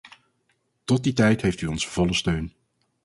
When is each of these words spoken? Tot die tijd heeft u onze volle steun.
Tot 0.85 1.03
die 1.03 1.13
tijd 1.13 1.41
heeft 1.41 1.61
u 1.61 1.65
onze 1.67 1.89
volle 1.89 2.13
steun. 2.13 2.53